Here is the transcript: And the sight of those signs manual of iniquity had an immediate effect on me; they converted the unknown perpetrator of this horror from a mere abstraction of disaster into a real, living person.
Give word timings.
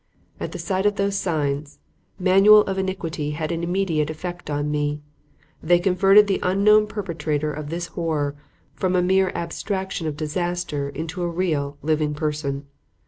And 0.39 0.51
the 0.51 0.57
sight 0.57 0.87
of 0.87 0.95
those 0.95 1.15
signs 1.15 1.77
manual 2.17 2.61
of 2.61 2.79
iniquity 2.79 3.33
had 3.37 3.51
an 3.51 3.61
immediate 3.61 4.09
effect 4.09 4.49
on 4.49 4.71
me; 4.71 4.99
they 5.61 5.77
converted 5.77 6.25
the 6.25 6.39
unknown 6.41 6.87
perpetrator 6.87 7.53
of 7.53 7.69
this 7.69 7.85
horror 7.93 8.35
from 8.73 8.95
a 8.95 9.03
mere 9.03 9.29
abstraction 9.35 10.07
of 10.07 10.17
disaster 10.17 10.89
into 10.89 11.21
a 11.21 11.27
real, 11.29 11.77
living 11.83 12.15
person. 12.15 12.65